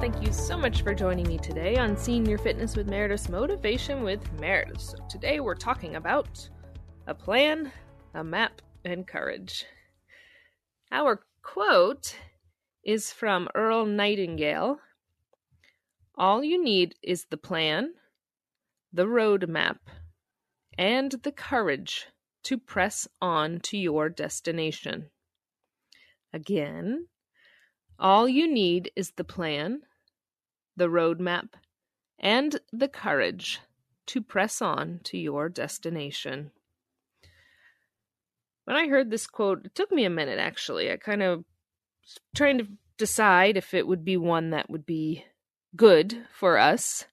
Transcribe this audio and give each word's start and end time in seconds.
Thank 0.00 0.22
you 0.24 0.32
so 0.32 0.56
much 0.56 0.82
for 0.82 0.94
joining 0.94 1.26
me 1.26 1.38
today 1.38 1.76
on 1.76 1.96
Senior 1.96 2.38
Fitness 2.38 2.76
with 2.76 2.88
Meredith 2.88 3.28
Motivation 3.28 4.04
with 4.04 4.20
Meredith. 4.34 4.80
So, 4.80 4.96
today 5.10 5.40
we're 5.40 5.56
talking 5.56 5.96
about 5.96 6.48
a 7.08 7.14
plan, 7.14 7.72
a 8.14 8.22
map, 8.22 8.62
and 8.84 9.08
courage. 9.08 9.66
Our 10.92 11.24
quote 11.42 12.14
is 12.84 13.10
from 13.10 13.48
Earl 13.56 13.86
Nightingale 13.86 14.78
All 16.14 16.44
you 16.44 16.62
need 16.62 16.94
is 17.02 17.26
the 17.28 17.36
plan, 17.36 17.94
the 18.92 19.08
road 19.08 19.48
map, 19.48 19.80
and 20.78 21.10
the 21.10 21.32
courage 21.32 22.06
to 22.44 22.56
press 22.56 23.08
on 23.20 23.58
to 23.64 23.76
your 23.76 24.08
destination. 24.08 25.10
Again, 26.32 27.08
all 27.98 28.28
you 28.28 28.52
need 28.52 28.90
is 28.94 29.12
the 29.12 29.24
plan, 29.24 29.82
the 30.76 30.88
roadmap, 30.88 31.48
and 32.18 32.60
the 32.72 32.88
courage 32.88 33.60
to 34.06 34.22
press 34.22 34.62
on 34.62 35.00
to 35.04 35.18
your 35.18 35.48
destination. 35.48 36.50
When 38.64 38.76
I 38.76 38.88
heard 38.88 39.10
this 39.10 39.26
quote, 39.26 39.66
it 39.66 39.74
took 39.74 39.90
me 39.90 40.04
a 40.04 40.10
minute 40.10 40.38
actually. 40.38 40.90
I 40.90 40.96
kind 40.96 41.22
of 41.22 41.44
trying 42.34 42.58
to 42.58 42.66
decide 42.96 43.56
if 43.56 43.74
it 43.74 43.86
would 43.86 44.04
be 44.04 44.16
one 44.16 44.50
that 44.50 44.70
would 44.70 44.84
be 44.84 45.24
good 45.76 46.26
for 46.32 46.58
us, 46.58 47.04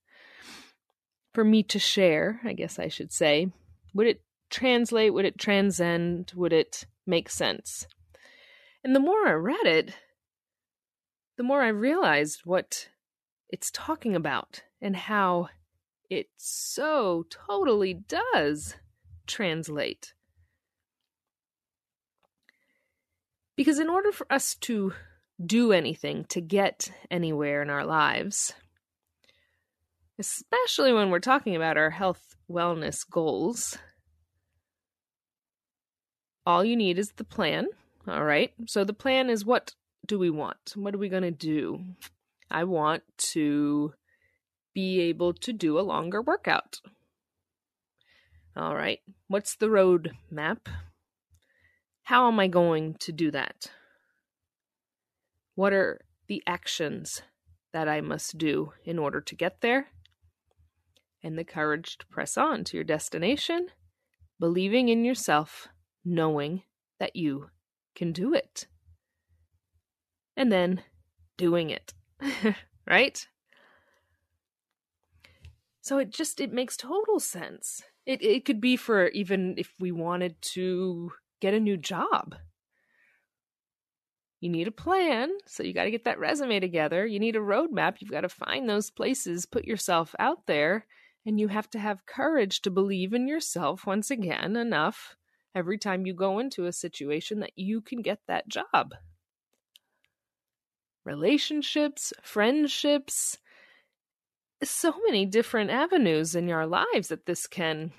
for 1.33 1.43
me 1.43 1.63
to 1.63 1.79
share, 1.79 2.39
I 2.43 2.53
guess 2.53 2.79
I 2.79 2.87
should 2.87 3.11
say. 3.11 3.51
Would 3.93 4.07
it 4.07 4.21
translate? 4.49 5.13
Would 5.13 5.25
it 5.25 5.37
transcend? 5.37 6.31
Would 6.35 6.53
it 6.53 6.85
make 7.05 7.29
sense? 7.29 7.87
And 8.83 8.95
the 8.95 8.99
more 8.99 9.27
I 9.27 9.33
read 9.33 9.65
it, 9.65 9.95
the 11.37 11.43
more 11.43 11.61
I 11.61 11.69
realized 11.69 12.41
what 12.45 12.89
it's 13.49 13.71
talking 13.71 14.15
about 14.15 14.63
and 14.81 14.95
how 14.95 15.49
it 16.09 16.27
so 16.37 17.25
totally 17.29 17.93
does 17.93 18.75
translate. 19.27 20.13
Because 23.55 23.79
in 23.79 23.89
order 23.89 24.11
for 24.11 24.31
us 24.31 24.55
to 24.61 24.93
do 25.43 25.71
anything, 25.71 26.25
to 26.25 26.41
get 26.41 26.91
anywhere 27.09 27.61
in 27.61 27.69
our 27.69 27.85
lives, 27.85 28.53
especially 30.19 30.93
when 30.93 31.09
we're 31.09 31.19
talking 31.19 31.55
about 31.55 31.77
our 31.77 31.89
health 31.89 32.35
wellness 32.49 33.09
goals, 33.09 33.77
all 36.45 36.63
you 36.63 36.75
need 36.75 36.99
is 36.99 37.11
the 37.15 37.23
plan. 37.23 37.67
All 38.07 38.23
right. 38.23 38.53
So 38.67 38.83
the 38.83 38.93
plan 38.93 39.29
is 39.29 39.45
what 39.45 39.73
do 40.07 40.19
we 40.19 40.29
want? 40.29 40.73
What 40.75 40.93
are 40.93 40.99
we 40.99 41.09
going 41.09 41.23
to 41.23 41.31
do? 41.31 41.83
I 42.49 42.63
want 42.63 43.03
to 43.17 43.93
be 44.73 45.01
able 45.01 45.33
to 45.33 45.53
do 45.53 45.79
a 45.79 45.81
longer 45.81 46.21
workout. 46.21 46.79
All 48.55 48.75
right. 48.75 48.99
What's 49.27 49.55
the 49.55 49.69
road 49.69 50.11
map? 50.29 50.69
How 52.03 52.27
am 52.27 52.39
I 52.39 52.47
going 52.47 52.95
to 52.99 53.11
do 53.11 53.31
that? 53.31 53.71
What 55.55 55.73
are 55.73 56.01
the 56.27 56.43
actions 56.45 57.21
that 57.73 57.87
I 57.87 58.01
must 58.01 58.37
do 58.37 58.73
in 58.83 58.99
order 58.99 59.21
to 59.21 59.35
get 59.35 59.61
there? 59.61 59.87
And 61.23 61.37
the 61.37 61.43
courage 61.43 61.97
to 61.97 62.05
press 62.07 62.37
on 62.37 62.63
to 62.65 62.77
your 62.77 62.83
destination, 62.83 63.69
believing 64.39 64.89
in 64.89 65.03
yourself, 65.03 65.67
knowing 66.03 66.61
that 66.99 67.15
you 67.15 67.49
can 67.95 68.11
do 68.11 68.33
it 68.33 68.67
and 70.35 70.51
then 70.51 70.81
doing 71.37 71.69
it. 71.69 71.93
right? 72.87 73.27
So 75.81 75.99
it 75.99 76.09
just 76.09 76.41
it 76.41 76.51
makes 76.51 76.77
total 76.77 77.19
sense. 77.19 77.83
It 78.05 78.21
it 78.23 78.45
could 78.45 78.59
be 78.59 78.75
for 78.75 79.07
even 79.09 79.55
if 79.57 79.73
we 79.79 79.91
wanted 79.91 80.41
to 80.53 81.11
get 81.41 81.53
a 81.53 81.59
new 81.59 81.77
job. 81.77 82.35
You 84.41 84.49
need 84.49 84.67
a 84.67 84.71
plan, 84.71 85.31
so 85.47 85.63
you 85.63 85.73
got 85.73 85.85
to 85.85 85.91
get 85.91 86.03
that 86.05 86.19
resume 86.19 86.59
together. 86.59 87.05
You 87.05 87.19
need 87.19 87.35
a 87.35 87.39
roadmap. 87.39 87.95
You've 87.99 88.11
got 88.11 88.21
to 88.21 88.29
find 88.29 88.69
those 88.69 88.91
places, 88.91 89.45
put 89.45 89.65
yourself 89.65 90.13
out 90.19 90.45
there, 90.45 90.85
and 91.25 91.39
you 91.39 91.47
have 91.47 91.69
to 91.71 91.79
have 91.79 92.05
courage 92.05 92.61
to 92.61 92.69
believe 92.69 93.13
in 93.13 93.27
yourself 93.27 93.87
once 93.87 94.11
again 94.11 94.55
enough 94.55 95.15
every 95.55 95.77
time 95.77 96.05
you 96.05 96.13
go 96.13 96.37
into 96.37 96.65
a 96.65 96.73
situation 96.73 97.39
that 97.39 97.53
you 97.55 97.81
can 97.81 98.01
get 98.01 98.19
that 98.27 98.47
job 98.47 98.93
relationships, 101.05 102.11
friendships, 102.21 103.37
so 104.63 104.93
many 105.05 105.25
different 105.25 105.69
avenues 105.69 106.35
in 106.35 106.47
your 106.47 106.65
lives 106.65 107.09
that 107.09 107.25
this 107.25 107.47
can 107.47 107.91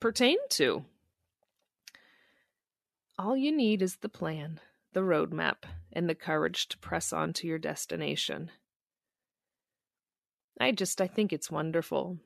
pertain 0.00 0.36
to. 0.50 0.84
All 3.18 3.36
you 3.36 3.54
need 3.54 3.82
is 3.82 3.96
the 3.96 4.08
plan, 4.08 4.58
the 4.92 5.00
roadmap, 5.00 5.64
and 5.92 6.08
the 6.08 6.14
courage 6.14 6.68
to 6.68 6.78
press 6.78 7.12
on 7.12 7.32
to 7.34 7.46
your 7.46 7.58
destination. 7.58 8.50
I 10.58 10.72
just 10.72 11.00
I 11.00 11.06
think 11.06 11.32
it's 11.32 11.50
wonderful. 11.50 12.18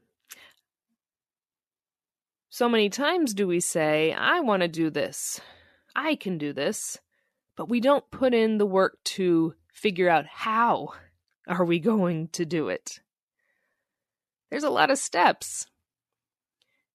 So 2.48 2.68
many 2.68 2.88
times 2.88 3.34
do 3.34 3.46
we 3.46 3.60
say, 3.60 4.12
I 4.12 4.40
want 4.40 4.62
to 4.62 4.68
do 4.68 4.88
this. 4.88 5.40
I 5.94 6.14
can 6.14 6.38
do 6.38 6.52
this 6.52 6.98
but 7.56 7.68
we 7.68 7.80
don't 7.80 8.10
put 8.10 8.34
in 8.34 8.58
the 8.58 8.66
work 8.66 8.98
to 9.04 9.54
figure 9.72 10.08
out 10.08 10.26
how 10.26 10.90
are 11.48 11.64
we 11.64 11.78
going 11.78 12.28
to 12.28 12.44
do 12.44 12.68
it. 12.68 13.00
There's 14.50 14.64
a 14.64 14.70
lot 14.70 14.90
of 14.90 14.98
steps. 14.98 15.66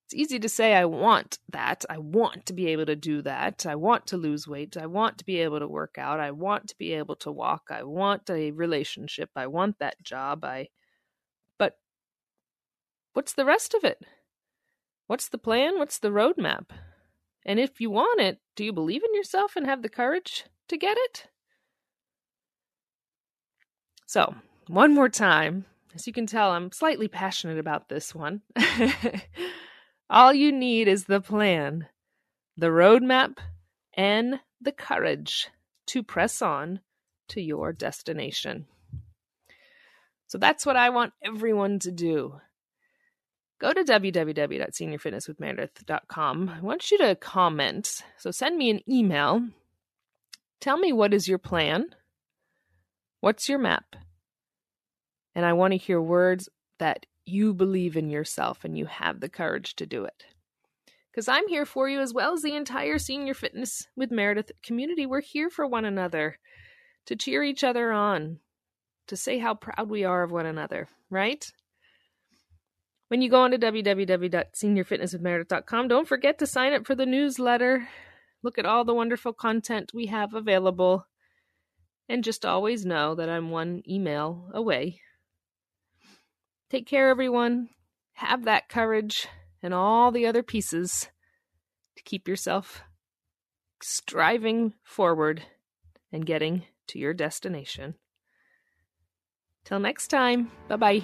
It's 0.06 0.14
easy 0.14 0.40
to 0.40 0.50
say, 0.50 0.74
I 0.74 0.86
want 0.86 1.40
that. 1.52 1.86
I 1.90 1.98
want 1.98 2.46
to 2.48 2.54
be 2.54 2.68
able 2.68 2.86
to 2.86 2.96
do 2.96 3.22
that. 3.22 3.66
I 3.66 3.76
want 3.76 4.08
to 4.08 4.18
lose 4.18 4.48
weight. 4.48 4.76
I 4.76 4.86
want 4.86 5.18
to 5.20 5.26
be 5.26 5.38
able 5.38 5.60
to 5.60 5.68
work 5.68 5.96
out. 5.98 6.20
I 6.20 6.32
want 6.32 6.68
to 6.68 6.78
be 6.78 6.94
able 6.94 7.16
to 7.18 7.32
walk. 7.32 7.70
I 7.72 7.84
want 7.84 8.30
a 8.30 8.52
relationship. 8.52 9.30
I 9.36 9.48
want 9.48 9.80
that 9.80 10.04
job. 10.04 10.44
I, 10.44 10.68
but 11.58 11.78
what's 13.14 13.34
the 13.34 13.46
rest 13.46 13.74
of 13.74 13.86
it? 13.86 14.06
What's 15.08 15.30
the 15.30 15.38
plan? 15.38 15.80
What's 15.80 16.00
the 16.00 16.10
roadmap? 16.10 16.72
And 17.46 17.60
if 17.60 17.82
you 17.82 17.90
want 17.90 18.22
it, 18.22 18.40
do 18.56 18.64
you 18.64 18.74
believe 18.74 19.04
in 19.04 19.16
yourself 19.16 19.56
and 19.56 19.66
have 19.66 19.82
the 19.82 19.90
courage 19.90 20.46
to 20.68 20.78
get 20.78 20.98
it? 20.98 21.28
So, 24.06 24.36
one 24.68 24.94
more 24.94 25.10
time. 25.10 25.66
As 25.96 26.08
you 26.08 26.14
can 26.14 26.28
tell, 26.28 26.52
I'm 26.52 26.72
slightly 26.72 27.08
passionate 27.08 27.58
about 27.58 27.90
this 27.90 28.16
one. 28.16 28.42
All 30.10 30.34
you 30.34 30.52
need 30.52 30.88
is 30.88 31.06
the 31.06 31.22
plan, 31.22 31.88
the 32.58 32.68
roadmap, 32.68 33.38
and 33.94 34.40
the 34.62 34.72
courage 34.72 35.50
to 35.88 36.04
press 36.04 36.42
on 36.42 36.82
to 37.30 37.42
your 37.42 37.74
destination. 37.74 38.68
So 40.28 40.38
that's 40.38 40.66
what 40.66 40.78
I 40.78 40.90
want 40.90 41.14
everyone 41.24 41.80
to 41.80 41.92
do 41.92 42.40
go 43.62 43.72
to 43.72 43.84
www.seniorfitnesswithmeredith.com. 43.84 46.50
I 46.50 46.60
want 46.62 46.90
you 46.90 46.98
to 46.98 47.16
comment. 47.16 48.02
So 48.18 48.32
send 48.32 48.58
me 48.58 48.72
an 48.72 48.82
email. 48.90 49.48
Tell 50.60 50.80
me 50.80 50.92
what 50.92 51.14
is 51.14 51.28
your 51.28 51.38
plan? 51.38 51.94
What's 53.20 53.48
your 53.48 53.60
map? 53.60 53.96
And 55.36 55.46
I 55.46 55.54
want 55.54 55.74
to 55.74 55.78
hear 55.78 56.02
words 56.02 56.50
that 56.80 57.06
you 57.26 57.54
believe 57.54 57.96
in 57.96 58.10
yourself 58.10 58.66
and 58.66 58.76
you 58.76 58.88
have 58.88 59.20
the 59.20 59.30
courage 59.30 59.76
to 59.76 59.86
do 59.86 60.06
it. 60.06 60.26
Because 61.12 61.28
I'm 61.28 61.48
here 61.48 61.66
for 61.66 61.88
you 61.88 62.00
as 62.00 62.16
well 62.16 62.34
as 62.34 62.42
the 62.42 62.56
entire 62.56 62.98
Senior 62.98 63.36
Fitness 63.36 63.86
with 63.96 64.10
Meredith 64.12 64.52
community. 64.64 65.06
We're 65.06 65.22
here 65.22 65.52
for 65.52 65.68
one 65.68 65.86
another 65.86 66.40
to 67.06 67.16
cheer 67.16 67.44
each 67.44 67.64
other 67.64 67.92
on, 67.92 68.40
to 69.08 69.16
say 69.16 69.38
how 69.38 69.54
proud 69.54 69.88
we 69.88 70.04
are 70.04 70.24
of 70.24 70.32
one 70.32 70.48
another, 70.48 70.88
right? 71.12 71.46
When 73.12 73.22
you 73.22 73.30
go 73.30 73.42
on 73.42 73.52
to 73.52 73.58
www.seniorfitnesswithmeredith.com, 73.58 75.90
don't 75.90 76.08
forget 76.08 76.40
to 76.40 76.48
sign 76.48 76.72
up 76.72 76.88
for 76.88 76.96
the 76.96 77.06
newsletter. 77.06 77.90
Look 78.42 78.58
at 78.58 78.66
all 78.66 78.86
the 78.86 78.94
wonderful 78.94 79.34
content 79.34 79.92
we 79.94 80.06
have 80.06 80.34
available. 80.34 81.06
And 82.08 82.24
just 82.24 82.46
always 82.46 82.86
know 82.86 83.14
that 83.16 83.28
I'm 83.28 83.50
one 83.50 83.84
email 83.86 84.50
away. 84.54 85.02
Take 86.70 86.88
care, 86.88 87.10
everyone. 87.10 87.68
Have 88.14 88.46
that 88.46 88.70
courage 88.70 89.28
and 89.62 89.74
all 89.74 90.14
the 90.14 90.26
other 90.26 90.42
pieces 90.42 91.10
to 91.98 92.04
keep 92.04 92.30
yourself 92.30 92.82
striving 93.84 94.74
forward 94.86 95.44
and 96.14 96.26
getting 96.26 96.64
to 96.88 96.98
your 96.98 97.14
destination. 97.14 97.96
Till 99.66 99.80
next 99.80 100.08
time, 100.08 100.50
bye 100.70 100.78
bye. 100.78 101.04